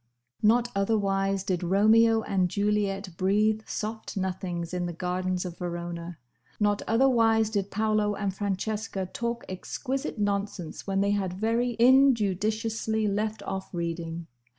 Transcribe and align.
Not 0.41 0.69
otherwise 0.75 1.43
did 1.43 1.61
Romeo 1.61 2.23
and 2.23 2.49
Juliet 2.49 3.09
breathe 3.17 3.61
soft 3.67 4.17
nothings 4.17 4.73
in 4.73 4.87
the 4.87 4.93
gardens 4.93 5.45
of 5.45 5.59
Verona. 5.59 6.17
Not 6.59 6.81
otherwise 6.87 7.51
did 7.51 7.69
Paolo 7.69 8.15
and 8.15 8.33
Francesca 8.33 9.05
talk 9.05 9.45
exquisite 9.47 10.17
nonsense 10.17 10.87
when 10.87 11.01
they 11.01 11.11
had 11.11 11.33
very 11.33 11.75
injudiciously 11.77 13.07
left 13.07 13.43
off 13.43 13.71
reading. 13.75 14.25